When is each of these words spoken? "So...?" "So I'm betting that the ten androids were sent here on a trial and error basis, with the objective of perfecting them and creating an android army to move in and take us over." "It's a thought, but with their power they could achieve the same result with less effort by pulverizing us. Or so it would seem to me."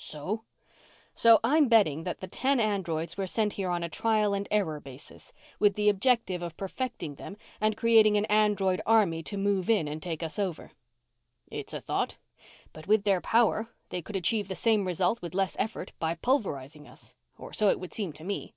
"So...?" 0.00 0.44
"So 1.16 1.40
I'm 1.42 1.66
betting 1.66 2.04
that 2.04 2.20
the 2.20 2.28
ten 2.28 2.60
androids 2.60 3.16
were 3.16 3.26
sent 3.26 3.54
here 3.54 3.68
on 3.68 3.82
a 3.82 3.88
trial 3.88 4.32
and 4.32 4.46
error 4.48 4.78
basis, 4.78 5.32
with 5.58 5.74
the 5.74 5.88
objective 5.88 6.40
of 6.40 6.56
perfecting 6.56 7.16
them 7.16 7.36
and 7.60 7.76
creating 7.76 8.16
an 8.16 8.24
android 8.26 8.80
army 8.86 9.24
to 9.24 9.36
move 9.36 9.68
in 9.68 9.88
and 9.88 10.00
take 10.00 10.22
us 10.22 10.38
over." 10.38 10.70
"It's 11.48 11.72
a 11.72 11.80
thought, 11.80 12.16
but 12.72 12.86
with 12.86 13.02
their 13.02 13.20
power 13.20 13.70
they 13.88 14.00
could 14.00 14.14
achieve 14.14 14.46
the 14.46 14.54
same 14.54 14.84
result 14.86 15.20
with 15.20 15.34
less 15.34 15.56
effort 15.58 15.90
by 15.98 16.14
pulverizing 16.14 16.86
us. 16.86 17.12
Or 17.36 17.52
so 17.52 17.68
it 17.68 17.80
would 17.80 17.92
seem 17.92 18.12
to 18.12 18.22
me." 18.24 18.54